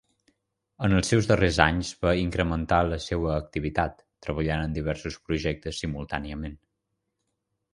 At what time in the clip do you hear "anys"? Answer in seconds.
1.65-1.91